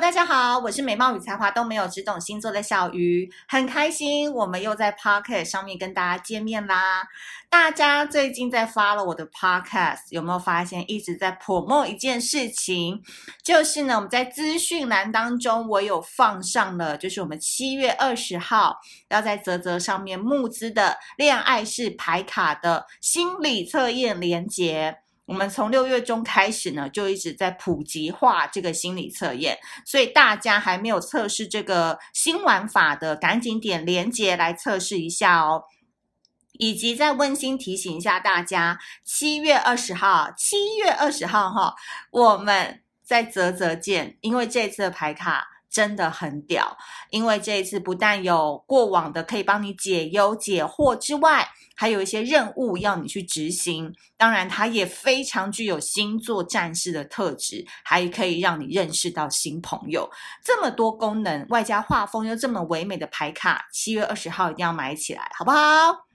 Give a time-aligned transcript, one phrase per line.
[0.00, 7.06] 大家好，我是美貌与才华都没有，只懂星座的小鱼，很开心我们又在 Podcast 上面跟大家见面啦。
[7.50, 13.02] 大家最近在发了我的 Podcast，有没有发现一直在 promote 一件事情？
[13.44, 18.78] 就是呢，我们在资讯栏当中，我有放上了，就是我们七月二十号
[19.10, 25.00] 要在泽泽上面募资的恋爱式牌卡的心理测验连结。
[25.30, 35.62] 我们从六月中开始呢，就一直在普及化这个心理测验，所以大家还没有测试这个新玩法的，赶紧点连接来测试一下哦。
[36.54, 41.76] 以及再温馨提醒一下大家，七月二十号，七月二十号哈，
[42.10, 46.76] 我们在啧啧见，因为这次的牌卡真的很屌，
[47.10, 60.10] 因为这一次不但有过往的可以帮你解忧解惑之外，还有一些任务要你去执行，当然它也非常具有星座战士的特质，还可以让你认识到新朋友。
[60.44, 66.09] 这么多功能，外加画风又这么唯美的牌卡，七月二十号一定要买起来，好不好？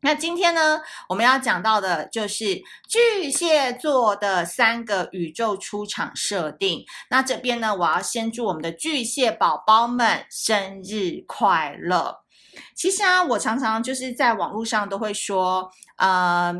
[0.00, 6.84] 那今天呢，我们要讲到的就是巨蟹座的三个宇宙出场设定。
[7.10, 12.20] 那这边呢，我要先祝我们的巨蟹宝宝们生日快乐。
[12.74, 16.54] 其实啊，我常常就是在网络上都会说，呃，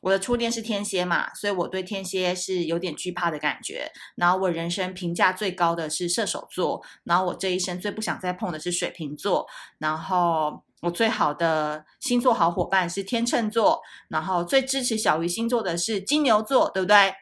[0.00, 3.90] 我的初恋是天蝎嘛，所以我对天蝎是有点惧怕的感觉。
[4.14, 9.46] 然后我人生评价最高的是射手座，然后我这一生最不想再碰的是水瓶座，
[9.78, 17.14] 然后我最好的星座好伙伴是天秤座，然后最支持小鱼星座的是金牛座，对不对？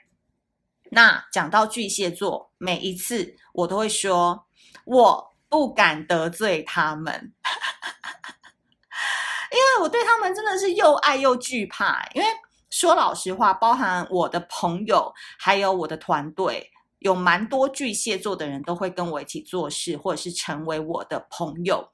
[0.91, 4.47] 那讲到巨蟹座，每一次我都会说，
[4.85, 7.33] 我不敢得罪他们。
[9.53, 12.05] 因为我对他们真的是又爱又惧怕。
[12.15, 12.27] 因为
[12.69, 16.69] 说老实话，包含我的朋友，还有我的团队，
[16.99, 21.89] 有蛮多巨蟹座的人都会跟我一起做事，或者是成为我的朋友。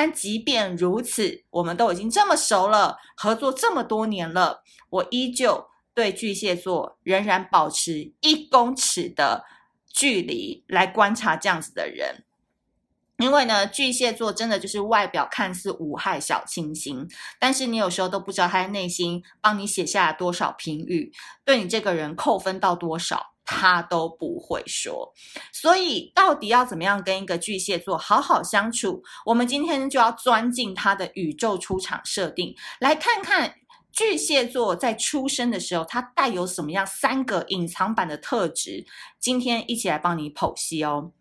[0.00, 9.44] 但即便如此，我们都已经这么熟了，合作这么多年了，我依旧对巨蟹座仍然保持一公尺的
[9.92, 12.22] 距离来观察这样子的人。
[13.16, 17.04] 因为呢，巨蟹座真的就是外表看似无害小清新，
[17.40, 21.12] 但是你有时候都不知道他的内心帮你写下了多少评语，
[21.44, 25.14] 对你这个人扣分到多少，他都不会说。
[25.50, 29.02] 所以，到底要怎么样跟一个巨蟹座好好相处？
[29.24, 33.54] 我们今天就要钻进他的宇宙出场设定，来看看
[33.90, 38.84] 巨蟹座在出生的时候，他带有什么样三个隐藏版的特质。
[39.18, 41.12] 今天一起来帮你剖析哦。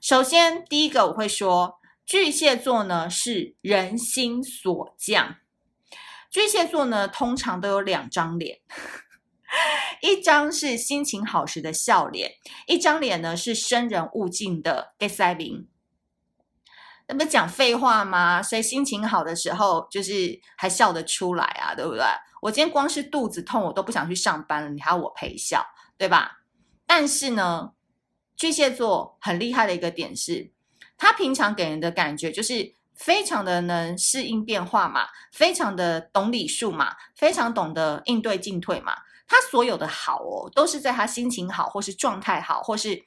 [0.00, 5.36] 首先，第一个我会说，巨蟹座呢是人心所向。
[6.30, 8.60] 巨蟹座呢通常都有两张脸，
[10.02, 12.32] 一张是心情好时的笑脸，
[12.66, 15.66] 一张脸呢是生人勿近的假死面。
[17.08, 18.42] 那不讲废话吗？
[18.42, 21.74] 谁心情好的时候就是还笑得出来啊？
[21.74, 22.02] 对不对？
[22.42, 25.64] 我今天光是肚子痛，我都不想去上班了，你还要我陪笑，
[25.96, 26.38] 对吧？
[26.86, 27.72] 但是呢。
[28.38, 30.52] 巨蟹座很厉害的一个点是，
[30.98, 38.92] 他平常给人的感觉就是非常的能适应变化嘛，非常的懂礼数嘛，非常懂得应对进退嘛。
[39.28, 43.04] 他所有的好哦，都是在他心情好，或是状态好，或是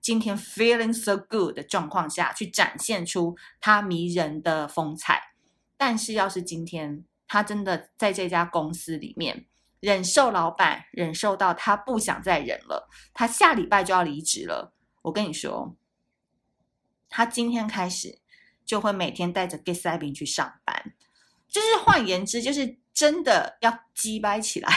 [0.00, 5.34] 今天 feeling so good 的状况下去展现出他迷人的风采。
[5.76, 9.46] 但是要是今天他真的在这家公司里面，
[9.78, 14.74] 忍受老板，忍受到他不想再忍了，他下礼拜就要离职了。
[15.02, 15.76] 我跟你说，
[17.08, 18.20] 他今天开始
[18.66, 20.92] 就会每天带着 get 塞宾去上班，
[21.48, 24.68] 就是换言之，就是真的要鸡掰起来。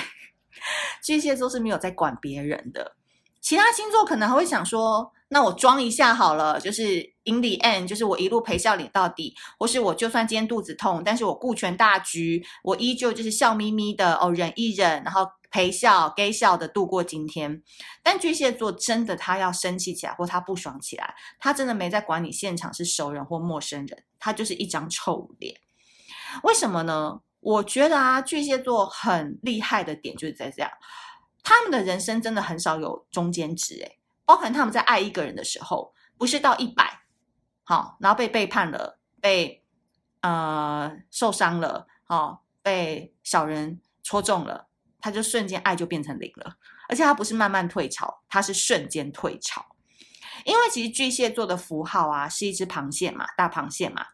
[1.03, 2.95] 巨蟹座是没有在管别人的，
[3.41, 5.11] 其他星座可能还会想说。
[5.29, 17.63] 那我装一下好了，就是 in the end，就是我一路陪笑脸到底，或是我就算今天肚子痛，但是我顾全大局，我依旧就是笑眯眯的哦，忍一忍，然后陪笑、给笑的度过今天。
[18.03, 25.55] 但巨蟹座真的，他要生气起来或他不爽起来，他真的没在管你现场是熟人或陌生人，他就是一张臭脸。
[26.43, 27.21] 为什么呢？
[27.43, 30.71] 我觉得啊，巨蟹座很厉害的点就是在这样，
[31.43, 37.01] 他们的人生真的很少有中间值，诶包含他们在爱一个人的时候，不是到一百，
[37.63, 39.61] 好，然后被背叛了，被
[40.21, 44.67] 呃受伤了，哦，被小人戳中了，
[45.01, 46.55] 他就瞬间爱就变成零了，
[46.87, 49.65] 而且他不是慢慢退潮，他是瞬间退潮。
[50.45, 54.05] 因为其实巨蟹座的符号啊，是一只螃蟹嘛，大螃蟹嘛。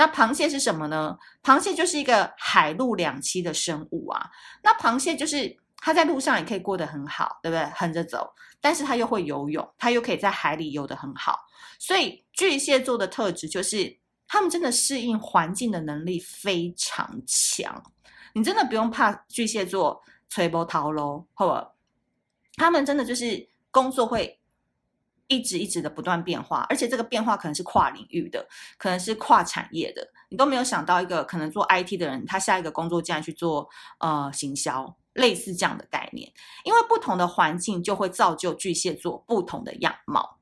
[0.00, 1.14] 那螃蟹是什么呢？
[1.42, 4.30] 螃蟹就是一个海陆两栖的生物啊。
[4.62, 7.66] 那螃蟹就是它在路上也可以过得很好，对不对？
[7.74, 8.32] 横着走，
[8.62, 11.40] 但是它又会游泳，它又可以在海里游得很好。
[11.78, 13.94] 所以巨蟹座的特质就是，
[14.26, 17.82] 他们真的适应环境的能力非常强。
[18.32, 21.72] 你真的不用怕巨蟹座吹波涛喽，好吧？
[22.56, 24.39] 他们真的就是工作会
[25.30, 28.46] 一直一直的不断变化，而且这个变化可能是跨领域的，
[28.76, 30.06] 可能是跨产业的。
[30.28, 33.66] 你都没有想到一个可能做 IT 的人，他下一个工作竟然去做
[34.00, 34.94] 呃行销。
[35.14, 36.32] 类似这样的概念，
[36.62, 40.38] 因为不同的环境就会造就巨蟹座不同的样貌。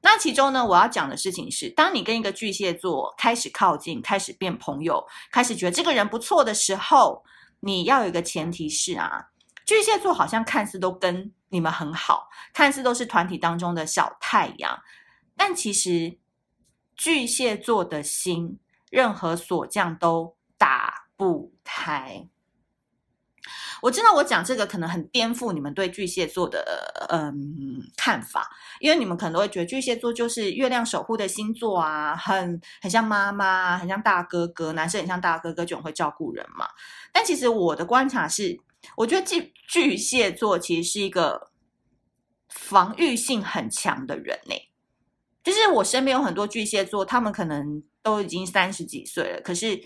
[0.00, 7.24] 那其中呢，我要讲的事情是，当你跟一个巨蟹座开始靠近，开始变朋友，开始觉得这个人不错的时候，
[7.58, 9.26] 你要有一个前提是啊，
[9.66, 14.78] 巨蟹座好像看似都跟你们很好，看似都是团体当中的小太阳，
[15.36, 16.18] 但其实
[16.96, 18.58] 巨蟹座的心，
[18.90, 22.28] 任何锁匠都打不开。
[23.82, 28.48] 我知道我讲这个可能很颠覆你们对巨蟹座的嗯看法，
[28.80, 36.66] 因为你们可能都会觉得巨蟹座就是月亮守护的星座啊，很很像妈妈，很像大哥哥，男生很像大哥哥，就很会照顾人嘛。
[37.12, 38.58] 但其实我的观察是，
[38.96, 41.50] 我觉得巨巨蟹座其实是一个
[42.48, 44.54] 防御性很强的人呢。
[45.42, 49.82] 就是我身边有很多巨蟹座，他们可能都已经三十几岁了，可是。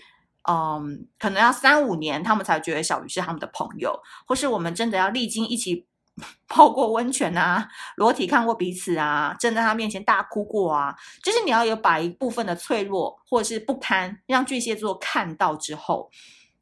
[0.49, 3.95] 嗯，可能要三五年，他们才觉得小鱼是他们的朋友，
[4.25, 5.85] 或是我们真的要历经一起
[6.49, 16.09] 泡过温泉啊，裸体看过彼此啊，站在他面前大哭过啊，就是你要有把一部分的脆弱或者是不堪让巨蟹座看到之后，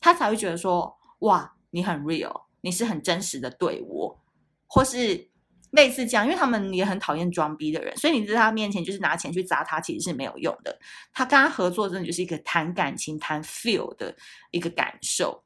[0.01, 4.19] 他才会觉得说，哇，你很 real，你是很真实的对我，
[4.67, 5.29] 或是。
[5.71, 10.75] 类似这样，因为他们也很讨厌装逼的人，所以你在他面前就是拿钱去砸他，其实是没有用的。
[11.13, 14.15] 他跟他合作，真的就是一个谈感情、谈 feel 的
[14.49, 15.43] 一个感受。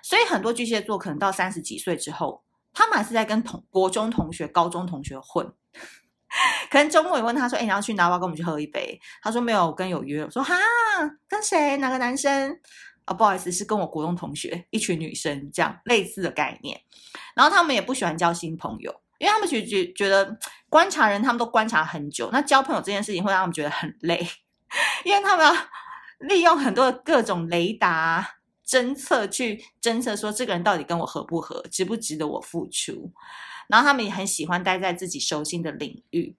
[0.00, 5.52] 所以很多巨蟹座可能到三十几岁之后，他们还是在跟同国中同学、高中同学混。
[6.70, 8.04] 可能周末也问他说：“哎，你要去哪？
[8.04, 10.54] 要跟我们去喝一杯？”他说：“没有，我跟有约。”我说：“哈，
[11.26, 11.76] 跟谁？
[11.78, 12.56] 哪个男生？”
[13.04, 16.80] 啊，不好意思，是跟我国中同学一群女生这样类似的概念。
[17.34, 20.38] 然后他们也不喜欢交新朋友，因为他们觉觉觉得
[20.68, 22.30] 观察人，他们都观察很久。
[22.32, 24.26] 那交朋友这件事情会让他们觉得很累，
[25.04, 25.52] 因为他们
[26.20, 33.12] 利用很多的各种雷达侦测去侦测说这个人到底跟我合不合，值不值得我付出。
[33.68, 36.36] 然后他们也很喜欢待在自己熟悉的领域。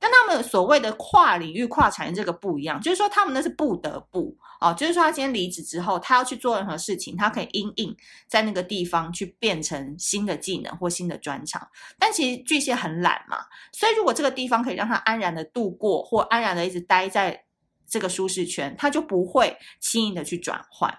[0.00, 7.96] 跟他们所谓的跨领域、跨产业这个不一样，就是说他们那是不得不哦，就是说他今天离职之后，他要去做任何事情，他可以因应
[8.26, 11.68] 在那个地方去变成新的技能或新的专长。
[11.98, 13.38] 但其实巨蟹很懒嘛，
[13.72, 17.44] 所以如果这个地方可以让他安然的度过，或安然的一直待在
[17.86, 20.98] 这个舒适圈，他就不会轻易的去转换。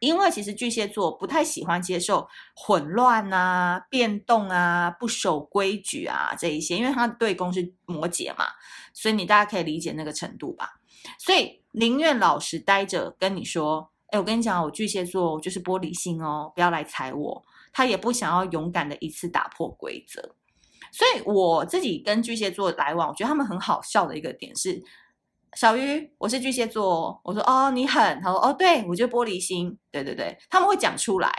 [0.00, 8.44] 因为其实巨蟹座不太喜欢接受混乱啊、变动啊、不守规矩啊这一些，因为他的对宫是摩羯嘛，
[8.92, 10.80] 所以你大家可以理解那个程度吧。
[11.18, 17.44] 所以宁愿老实待着，跟你说，哎，我跟你讲，我巨蟹座就是玻璃心哦，不要来踩我。
[17.72, 20.34] 他也不想要勇敢的一次打破规则。
[20.92, 24.82] 所以我自己跟巨蟹座来往，我觉得他们很好笑的一个点是。
[25.56, 27.18] 小鱼，我是巨蟹座。
[27.24, 28.20] 我说哦，你很。
[28.20, 29.74] 他说哦，对，我就玻璃心。
[29.90, 31.32] 对对对，他们会讲出来。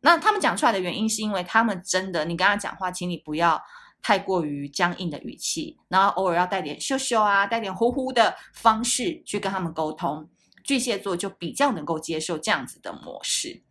[0.00, 3.58] 那他们讲出来的原因是因为他们真的，你跟他讲话，请你不要
[4.02, 10.28] 太过于僵硬的语气，然后偶尔要带点羞羞啊，带点呼呼的方式去跟他们沟通。
[10.62, 13.62] 巨蟹座就比较能够接受这样子的模式。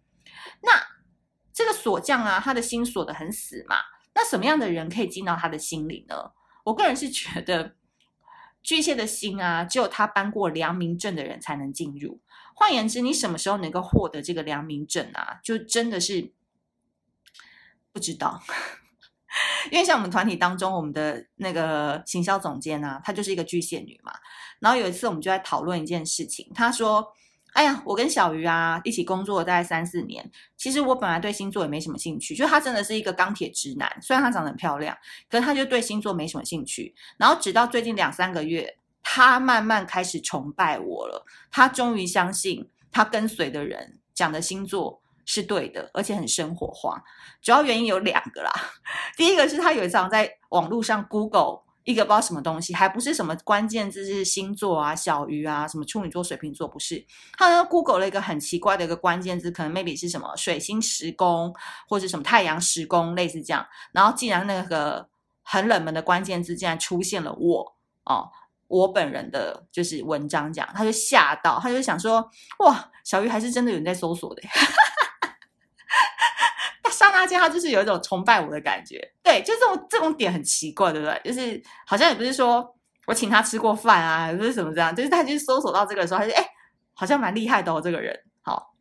[0.63, 0.71] 那
[1.53, 3.75] 这个锁匠啊，他的心锁得很死嘛。
[4.15, 6.15] 那什么样的人可以进到他的心里呢？
[6.63, 7.75] 我个人是觉得。
[8.65, 12.19] 巨蟹的心啊，只有他搬过良民证的人才能进入。
[12.55, 15.39] 换言之，你什么时候能够获得这个良民证啊？
[15.43, 16.33] 就真的是
[17.93, 18.41] 不知道。
[19.71, 24.11] 因为像我们团体当中，我们的那个行销总监啊，她就是一个巨蟹女嘛。
[24.59, 27.13] 然后有一次，我们就在讨论一件事情，她说。
[27.55, 30.29] 哎呀，我跟小鱼啊一起工作大概三四年。
[30.57, 33.89] 其实我本来对星座也没什么兴趣，就他真的是一个钢铁直男。
[34.01, 34.95] 虽然他长得很漂亮，
[35.29, 36.93] 可是他就对星座没什么兴趣。
[37.17, 41.25] 然后直到最近两三个月，他慢慢开始崇拜我了。
[41.49, 47.01] 他终于相信他跟随的人讲的星座是对的，而且很生活化。
[47.41, 48.51] 主要原因有两个啦。
[49.15, 51.63] 第一个是他有一次在网络上 Google。
[51.85, 57.05] 一个不知道什么东西，还不是什么关键字是星座啊、小鱼啊、什么处女座、水瓶座，不是。
[57.37, 61.53] 他呢 Google 了一个很奇怪的一个关键字，可能 maybe 是什么水星时宫，
[61.87, 63.65] 或者什么太阳时宫，类似这样。
[63.91, 65.07] 然后竟然那个
[65.43, 67.75] 很冷门的关键字竟然出现了我
[68.05, 68.31] 哦，
[68.67, 72.27] 我本人的就是文章讲，他就吓到，他就想说
[72.59, 74.41] 哇，小鱼还是真的有人在搜索的。
[77.11, 78.99] 发现他就是有一种崇拜我的感觉。
[79.23, 81.21] 对，就这种这种点很奇怪，对不对？
[81.23, 82.75] 就是好像也不是说
[83.05, 86.45] 我请他吃过饭啊，不是什么这样，就是他就搜索到这个的时候，他就哎，
[86.93, 88.17] 好像蛮厉害的哦，这个人。
[88.41, 88.73] 好，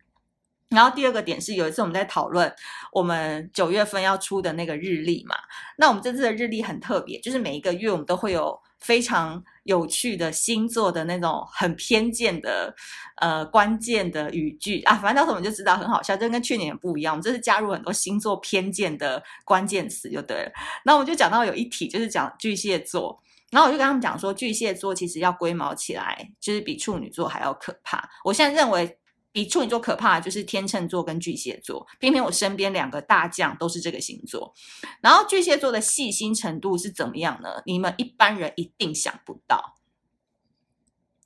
[0.69, 2.55] 然后第二个点是有一次我们在讨论
[2.93, 5.37] 我们九月份要出的那个日历嘛，
[5.77, 8.61] 那我们这次的日历很特别，就是每一个月我们都会有。
[8.81, 12.75] 非常有趣的星座的那种很偏见的
[13.17, 17.15] 呃关键的语句啊，反正到时候我们就知道很好笑，就跟去年不一样。
[17.15, 20.53] 我们这是加入很多星座偏见的关键词就对了。
[20.85, 28.09] 那我们就讲到有一题就是讲巨蟹座，然后我就跟他们讲说，巨蟹座其实要龟毛起来，就是比处女座还要可怕。
[28.25, 28.99] 我现在认为。
[29.35, 34.55] 比处女座可怕的就是天秤座跟巨蟹座，偏偏我身边两个大将都是这个星座。
[35.01, 37.61] 然后巨蟹座的细心程度是怎么样呢？
[37.67, 39.75] 你们一般人一定想不到。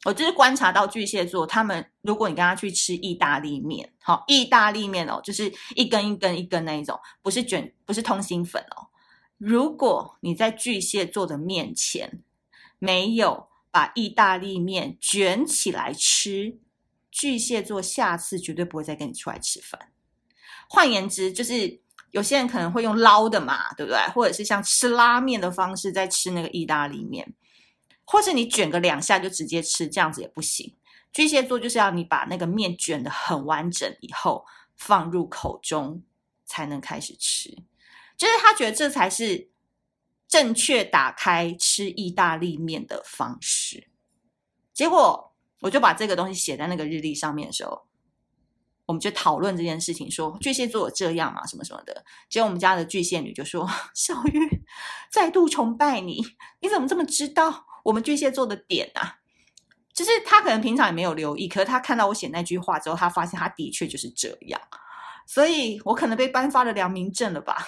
[0.06, 8.88] 我就是观察到巨蟹座，他们如果你跟他去吃意大利面，好，意大利面哦，就是一根一根一根那一种，不是卷，不是通心粉哦。
[9.36, 12.22] 如果你在巨蟹座的面前
[12.78, 16.58] 没有把意大利面卷起来吃，
[17.18, 19.90] 巨蟹座下次绝对不会再跟你出来吃饭。
[20.68, 21.80] 换言之，就是
[22.12, 23.98] 有些人可能会用捞的嘛，对不对？
[24.14, 27.34] 或者是像吃拉面的方式在吃那个意大利面，
[28.04, 30.76] 或是你卷个两下就直接吃，这样子也不行。
[31.12, 34.46] 巨蟹座就是要你把那个面卷得很完整以后
[34.76, 36.00] 放入口中
[36.46, 37.50] 才能开始吃，
[38.16, 39.50] 就是他觉得这才是
[40.28, 43.88] 正确打开吃意大利面的方式。
[44.72, 45.27] 结果。
[45.60, 47.82] 我就把这个东西写在那个日历上面的时候，
[48.86, 52.04] 我们就讨论这件事情，说巨蟹座有这样嘛，什么什么的。
[52.28, 54.62] 结果我们家的巨蟹女就说：“小玉，
[55.10, 56.24] 再度崇拜你，
[56.60, 59.16] 你怎么这么知道我们巨蟹座的点啊？”
[59.92, 64.60] 就是她可能平常也没有留意，可是她看到我写那句话之后，她发现她的确就是这样，
[65.26, 67.66] 所以我可能被颁发了良民证了吧。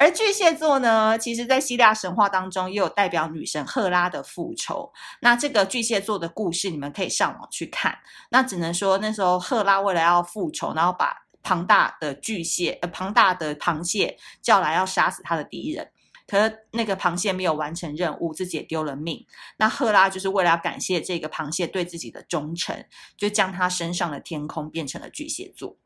[0.00, 4.90] 而巨蟹座呢，其实，在希腊神话当中，也有代表女神赫拉的复仇。
[5.20, 7.98] 那这个巨蟹座的故事，你们可以上网去看。
[8.30, 15.90] 那只能说，那时候赫拉为了要复仇，然后把庞大的巨蟹，呃，庞大的螃蟹叫来要杀死他的敌人。
[16.26, 19.26] 可是那个螃蟹没有完成任务，自己也丢了命。
[19.58, 22.86] 那赫拉就是为了要感谢这个螃蟹对自己的忠诚，
[23.18, 25.76] 就将他升上了天空变成了巨蟹座。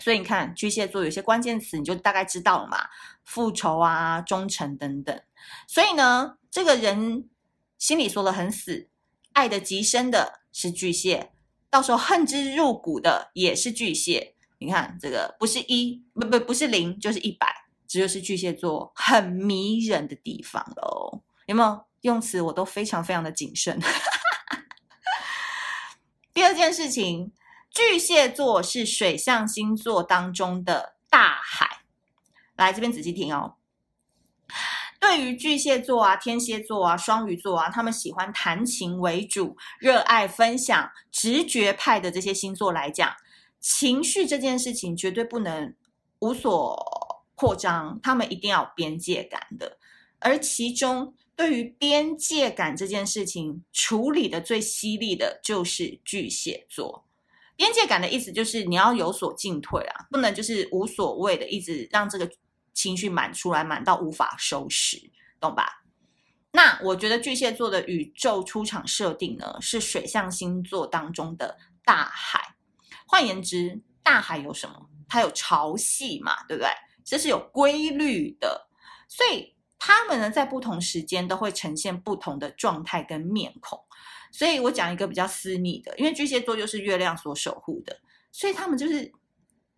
[0.00, 2.88] 所以你看，巨蟹座有些关键词，你就大概知道了嘛，
[3.24, 5.20] 复仇啊、忠诚等等。
[5.66, 7.28] 所以呢，这个人
[7.78, 8.88] 心里说得很死，
[9.32, 11.32] 爱的极深的是巨蟹，
[11.68, 14.36] 到时候恨之入骨的也是巨蟹。
[14.58, 17.52] 你看这个不是一，不不不是零，就是一百，
[17.88, 21.22] 这就是巨蟹座很迷人的地方喽。
[21.46, 21.84] 有没有？
[22.02, 23.80] 用词我都非常非常的谨慎。
[26.32, 27.32] 第二件事情。
[27.78, 31.82] 巨蟹座是水象星座当中的大海，
[32.56, 33.54] 来这边仔细听哦。
[34.98, 43.14] 对于巨蟹座啊、天蝎座啊、双鱼座啊，他们喜欢谈情为主、热爱分享、直觉派的这些星座来讲，
[43.60, 45.72] 情绪这件事情绝对不能
[46.18, 49.78] 无所扩张，他们一定要有边界感的。
[50.18, 57.04] 而其中，对于边界感这件事情处理的最犀利的，就是巨蟹座。
[57.58, 62.30] 边界感的意思就是你要有所进退啊，不能就是无所谓的一直让这个
[62.72, 65.10] 情绪满出来，满到无法收拾，
[65.40, 65.82] 懂吧？
[66.52, 72.54] 那我觉得巨蟹座的宇宙出场设定呢，是水象星座当中的大海。
[73.08, 74.88] 换言之，大海有什么？
[75.08, 76.70] 它有潮汐嘛，对不对？
[77.04, 78.68] 这是有规律的，
[79.08, 83.82] 所以他们呢，在不同时间都会呈现不同的状态跟面孔。
[84.30, 87.98] 所以我讲一个比较私密的，因为巨蟹座就是月亮所守护的，
[88.30, 89.10] 所以他们就是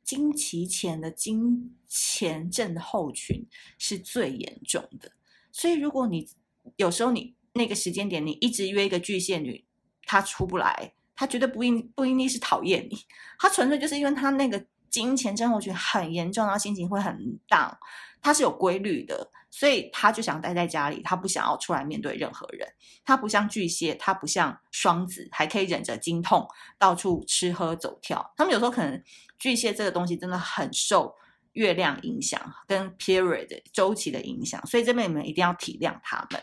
[0.04, 3.46] 经期前的经前症候群
[3.78, 5.12] 是最严重的。
[5.52, 6.28] 所以如果你
[6.76, 9.64] 有时候你那个时间点你一直约一个巨蟹女，
[10.04, 12.96] 她出不来，她绝对不一不一定是讨厌你，
[13.38, 17.14] 她纯粹就是因为她那个经前症候群很严重，然后心情会很
[17.48, 17.76] down，
[18.20, 19.30] 她是有规律的。
[19.50, 22.66] 所以他就想待在家里，他不想要出来面对任何人。
[23.04, 26.46] 他不像巨蟹，他不像双子，还可以忍着经痛
[26.78, 28.32] 到处吃喝走跳。
[28.36, 29.02] 他们有时候可能
[29.38, 31.16] 巨蟹这个东西真的很受
[31.52, 36.40] 月亮影响跟 period 周期的影响，所以这边你们一定要体谅他们。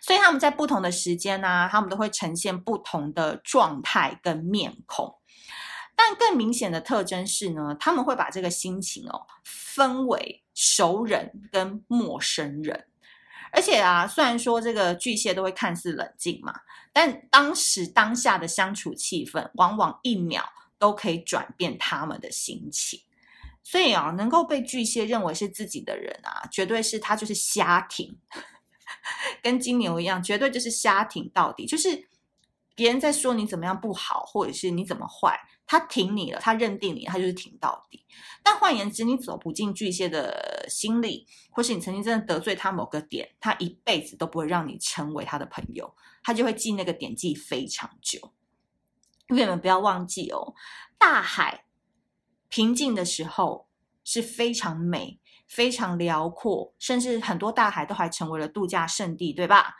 [0.00, 5.16] 所以他们在不同的时间呢、他们都会呈现不同的状态跟面孔。
[5.94, 12.86] 但更明显的特征是呢，他们会把这个心情哦分为熟人跟陌生人，
[13.50, 16.52] 而且啊，虽然说这个巨蟹都会看似冷静嘛，
[16.92, 20.44] 但当时当下的相处气氛，往往一秒
[20.78, 23.00] 都可以转变他们的心情。
[23.62, 28.18] 所以啊，能够被巨蟹认为是自己的人啊，绝对是他就是瞎挺，
[29.42, 31.64] 跟金牛一样，绝对就是瞎挺到底。
[31.64, 32.06] 就是
[32.74, 35.40] 别人在说你怎么样不好，或者是你怎么坏，
[35.70, 38.04] 他挺你了，他认定你，他就是挺到底。
[38.42, 48.32] 但换言之，你走不进巨蟹的心里，或是你曾经真的得罪他某个点，他一辈子都不会让你成为他的朋友，他就会记那个点记非常久。
[49.28, 50.54] 因为你们不要忘记哦，
[50.98, 51.64] 大海。
[52.48, 53.68] 平静的时候
[54.02, 59.76] 是非常美、非常辽阔，甚至很多大海都还成为了度假胜地，对吧？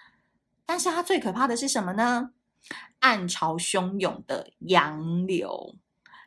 [0.64, 2.30] 但是它最可怕的是什么呢？
[3.00, 5.76] 暗潮汹涌的洋流。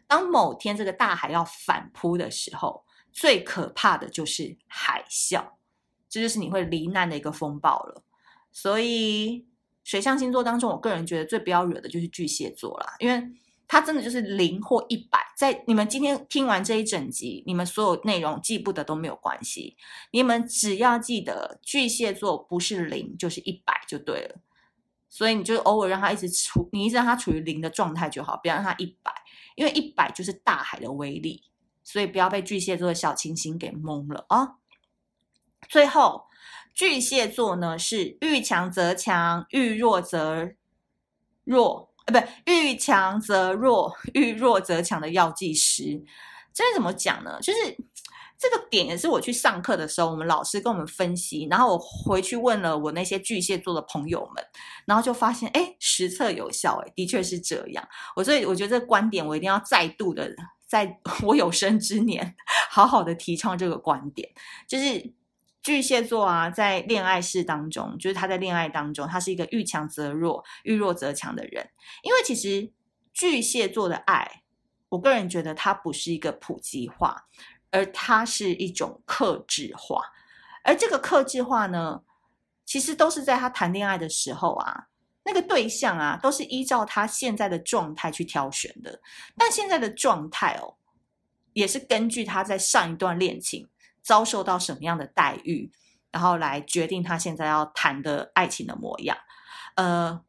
[0.07, 5.43] 当某天这个大海要反扑的时候，最可怕的就是海啸，
[6.09, 8.03] 这就是你会罹难的一个风暴了。
[8.51, 9.45] 所以，
[9.83, 13.23] 水象星座当中，我个人觉得最不要惹的就是巨蟹座啦，因为。
[13.65, 19.75] 它真的就是零或一百，在你们今天听完这一整集，你们所有内容记不得都没有关系，
[20.11, 24.35] 你们只要记得巨蟹座不是零就是一百就对了，
[25.15, 29.13] 所以你就偶尔让它一直处，你一直让它处于零的状态就好，不要让它一百，
[29.55, 31.43] 因为一百就是大海的威力，
[31.83, 34.55] 所以不要被巨蟹座的小清新给蒙了啊。
[35.69, 36.25] 最后，
[36.73, 40.49] 巨蟹座呢是遇强则强，遇弱则
[41.43, 41.93] 弱。
[42.05, 46.03] 呃，不，遇强则弱，遇弱则强的药剂师，
[46.51, 47.39] 这是怎么讲呢？
[47.39, 47.77] 就是
[48.43, 54.45] 这个点也是我去上课的时候，我们老师跟我们分析，然后我回去问了我那些巨蟹座的朋友们，
[54.85, 57.87] 然后就发现，哎，实测有效，哎，的确是这样。
[58.17, 60.29] 我所以我觉得这个观点，我一定要再度的，
[60.67, 62.35] 在 我有生之年，
[62.69, 64.29] 好好的提倡这个观点，
[64.67, 65.13] 就是。
[65.63, 71.69] 巨蟹座啊，在恋爱事当中，就是他在恋爱当中，他是一个遇强则弱、遇弱则强的人。
[72.01, 72.69] 因为其实
[73.13, 74.43] 巨蟹座的爱，
[74.89, 77.27] 我个人觉得它不是一个普及化，
[77.73, 80.01] 而它是一种克制化。
[80.63, 82.01] 而这个克制化呢，
[82.63, 84.87] 其实都是在他谈恋爱的时候啊，
[85.25, 89.01] 那个对象啊，都是依照他现在的状态去挑选的。
[89.37, 90.77] 但现在的状态哦，
[91.51, 93.67] 也是根据他在上一段恋情。
[94.05, 95.71] 遭受到什么样的待遇，
[96.11, 99.17] 然后来决定他现在要谈的爱情的模样。
[99.75, 100.21] 呃，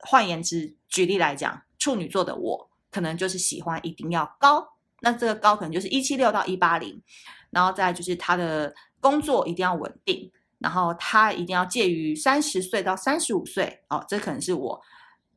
[0.00, 7.02] 换言之，举例来讲，处女座的我可能就是喜欢一定要高，那这个高可能就是一七六到一八零，
[7.50, 13.82] 然后再就是他的工作一定要稳定，然后他一定要介于三十岁到三十五岁。
[13.88, 14.80] 哦，这可能是我，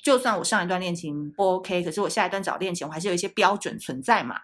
[0.02, 4.40] 就算我上一段恋情不 OK，可是我下一段找恋情，我还是有一些标准存在嘛。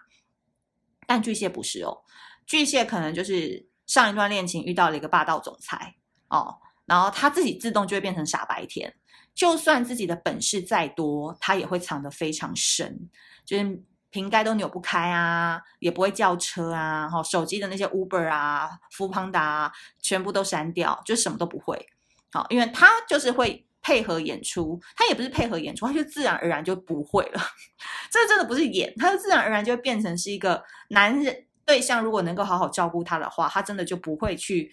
[1.06, 2.02] 但巨蟹不是哦。
[2.46, 5.96] 巨蟹可能就是上一段恋情遇到了一个霸道总裁
[6.28, 8.94] 哦，然后他自己自动就会变成傻白甜，
[9.34, 13.08] 就算自己的本事再多，他也会藏得非常深，
[13.44, 13.82] 就是
[14.16, 21.86] 瓶盖都扭不开啊，也不会叫车啊，哈，手机的那些 Uber 啊、富邦达啊，全部都删掉，就什么都不会。
[22.32, 27.40] 好，因为他就是会配合演出，他也不是配合演出，他就自然而然就不会了。
[28.10, 31.44] 这真的不是演，他就自然而然就会变成是一个男人。
[31.66, 34.72] 对象如果能够好好照顾他的话，他真的就不会去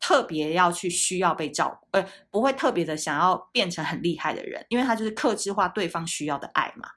[0.00, 6.88] 特别要去需要被照顾，呃，不会特别的想要变成很厉害的人，因为他就是克制化对方需要的爱嘛。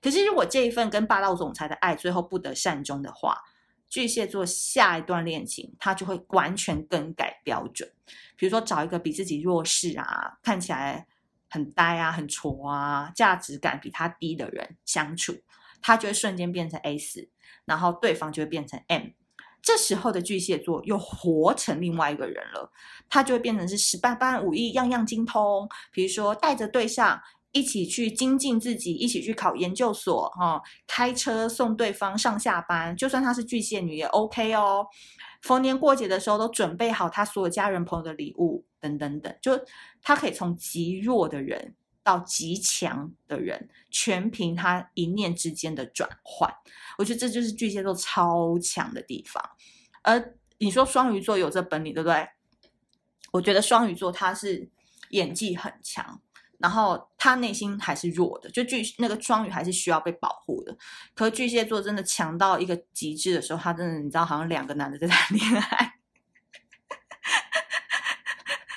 [0.00, 3.38] 可是如果这一份跟霸道总裁的爱最后不得善终的话，
[3.88, 7.90] 巨蟹座下一段恋情他就会完全更改标准，
[8.36, 11.06] 比如说找一个比自己弱势啊，看起来
[11.48, 15.34] 很呆啊、很挫啊，价值感比他低的人相处，
[15.80, 17.30] 他就会瞬间变成 S。
[17.66, 19.04] 然后对方就会变成 M，
[19.64, 22.70] 这时候的巨蟹座又活成另外一个人了，
[23.08, 25.66] 他就会变成是十八般武艺样样精通。
[25.90, 27.18] 比如说带着对象
[27.52, 34.86] 一起去精进自己，一起去考研究所，哈、哦，开车送对方上下班，就算他是巨蟹女也 OK 哦。
[35.40, 39.58] 逢年过节的时候都准备好他所有家人朋友的礼物，等等等，就
[40.02, 41.74] 他可以从极弱的人
[42.04, 46.48] 到极强的人，全凭他一念之间的转换。
[46.98, 49.42] 我觉得这就是巨蟹座超强的地方，
[50.02, 52.28] 而你说双鱼座有这本领，对不对？
[53.32, 54.70] 我觉得双鱼座他是
[55.08, 56.20] 演技很强，
[56.58, 60.76] 然后他内心还是弱的，就巨那个双鱼还是需要被保护的。
[61.14, 65.94] 可是巨蟹座真的强到一个极致的时候，他真的你知道，好像两个男的在谈恋爱，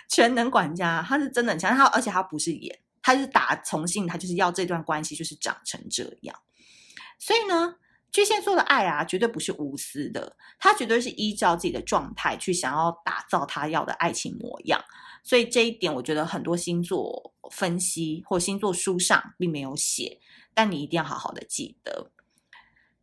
[0.09, 1.77] 全能管家，他是真的很强。
[1.77, 6.35] 他而且他不是演，他是打从性，他就是要这段关系就是长成这样。
[7.17, 7.75] 所以呢。
[8.09, 14.81] 巨蟹座的爱啊，绝对不是无私的，他绝对是依照自己的状态去想要打造他要的爱情模样。
[15.23, 20.19] 所以这一点，我觉得很多星座分析或星座书上并没有写，
[20.53, 22.09] 但你一定要好好的记得。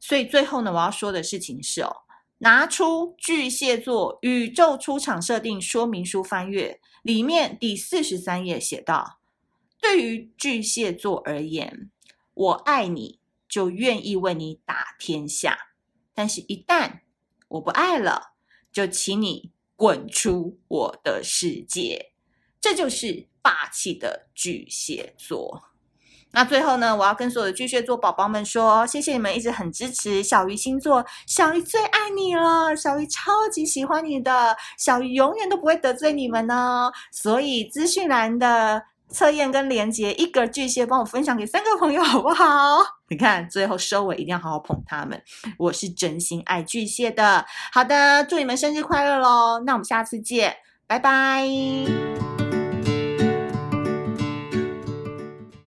[0.01, 1.95] 所以最后呢，我要说的事情是哦，
[2.39, 9.21] 拿出巨蟹座宇宙出厂设定说明书翻阅，里面第四十三页写道
[9.85, 11.91] ：“对于巨蟹座而言，
[12.33, 15.59] 我爱你就愿意为你打天下，
[16.15, 17.01] 但是一旦
[17.49, 18.33] 我不爱了，
[18.73, 22.13] 就请你滚出我的世界。”
[22.63, 25.65] 这就是霸气的巨蟹座。
[26.31, 36.91] 那最后呢，我要跟所有的巨蟹座宝宝们说，谢谢你们一直很支持小鱼星座，小鱼最爱你了，小鱼超级喜欢你的，小鱼永远都不会得罪你们哦。
[37.13, 42.79] 所以资讯栏的测验跟连接，一个巨蟹帮我分享给三个朋友好不好？
[43.09, 45.23] 你看最后收尾一定要好好捧他们，
[45.59, 47.45] 我是真心爱巨蟹的。
[47.73, 49.61] 好的，祝你们生日快乐喽！
[49.65, 52.34] 那我们下次见，拜拜。